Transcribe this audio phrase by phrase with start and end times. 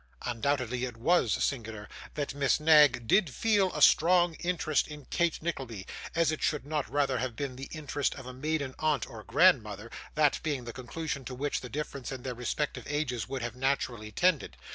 [0.23, 5.39] Undoubtedly it was singular, that if Miss Knag did feel a strong interest in Kate
[5.43, 5.85] Nickleby,
[6.15, 10.39] it should not rather have been the interest of a maiden aunt or grandmother; that
[10.41, 14.57] being the conclusion to which the difference in their respective ages would have naturally tended.